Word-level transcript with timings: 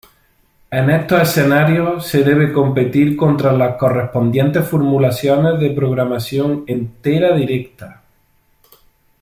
En 0.71 0.89
estos 0.89 1.21
escenarios, 1.21 2.07
se 2.07 2.23
debe 2.23 2.51
competir 2.51 3.15
contra 3.15 3.51
las 3.53 3.77
correspondientes 3.77 4.67
formulaciones 4.67 5.59
de 5.59 5.69
programación 5.75 6.63
entera 6.65 7.35
directa. 7.35 8.01